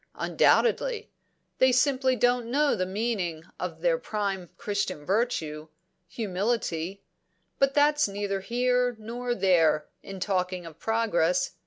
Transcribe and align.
"Undoubtedly. 0.15 1.11
They 1.59 1.71
simply 1.71 2.15
don't 2.15 2.49
know 2.49 2.75
the 2.75 2.87
meaning 2.87 3.43
of 3.59 3.81
the 3.81 3.99
prime 3.99 4.49
Christian 4.57 5.05
virtue 5.05 5.67
humility. 6.07 7.03
But 7.59 7.75
that's 7.75 8.07
neither 8.07 8.39
here 8.39 8.95
nor 8.97 9.35
there, 9.35 9.89
in 10.01 10.19
talking 10.19 10.65
of 10.65 10.79
progress. 10.79 11.51